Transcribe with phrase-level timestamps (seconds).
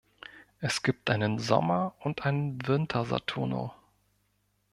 [0.57, 3.71] Es gibt einen Sommer- und einen Winter-Saturno.